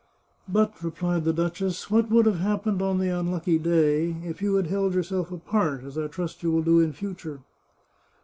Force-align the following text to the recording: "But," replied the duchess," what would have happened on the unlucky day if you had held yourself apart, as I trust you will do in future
"But," 0.57 0.81
replied 0.83 1.25
the 1.25 1.31
duchess," 1.31 1.91
what 1.91 2.09
would 2.09 2.25
have 2.25 2.39
happened 2.39 2.81
on 2.81 2.97
the 2.97 3.09
unlucky 3.09 3.59
day 3.59 4.15
if 4.23 4.41
you 4.41 4.55
had 4.55 4.65
held 4.65 4.95
yourself 4.95 5.31
apart, 5.31 5.83
as 5.83 5.95
I 5.95 6.07
trust 6.07 6.41
you 6.41 6.49
will 6.51 6.63
do 6.63 6.79
in 6.79 6.91
future 6.91 7.41